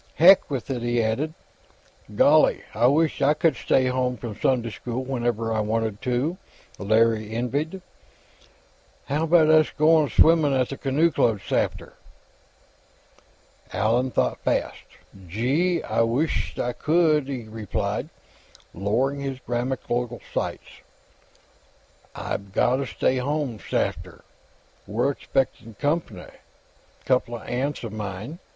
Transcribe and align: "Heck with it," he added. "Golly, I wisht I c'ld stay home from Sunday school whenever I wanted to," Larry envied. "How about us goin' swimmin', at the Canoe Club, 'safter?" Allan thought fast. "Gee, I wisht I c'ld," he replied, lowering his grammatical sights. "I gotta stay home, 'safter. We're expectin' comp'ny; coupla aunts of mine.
"Heck 0.15 0.49
with 0.49 0.71
it," 0.71 0.81
he 0.81 0.99
added. 1.03 1.35
"Golly, 2.15 2.63
I 2.73 2.87
wisht 2.87 3.21
I 3.21 3.35
c'ld 3.35 3.55
stay 3.55 3.85
home 3.85 4.17
from 4.17 4.35
Sunday 4.35 4.71
school 4.71 5.03
whenever 5.03 5.53
I 5.53 5.59
wanted 5.59 6.01
to," 6.01 6.37
Larry 6.79 7.29
envied. 7.31 7.83
"How 9.05 9.25
about 9.25 9.49
us 9.51 9.69
goin' 9.69 10.09
swimmin', 10.09 10.53
at 10.59 10.69
the 10.69 10.77
Canoe 10.77 11.11
Club, 11.11 11.39
'safter?" 11.41 11.93
Allan 13.71 14.09
thought 14.09 14.39
fast. 14.39 14.85
"Gee, 15.27 15.83
I 15.83 16.01
wisht 16.01 16.57
I 16.57 16.73
c'ld," 16.73 17.27
he 17.27 17.43
replied, 17.43 18.09
lowering 18.73 19.19
his 19.19 19.37
grammatical 19.41 20.19
sights. 20.33 20.81
"I 22.15 22.37
gotta 22.37 22.87
stay 22.87 23.17
home, 23.17 23.59
'safter. 23.59 24.23
We're 24.87 25.11
expectin' 25.11 25.75
comp'ny; 25.79 26.25
coupla 27.05 27.41
aunts 27.45 27.83
of 27.83 27.93
mine. 27.93 28.39